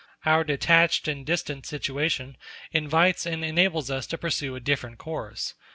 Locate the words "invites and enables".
2.71-3.91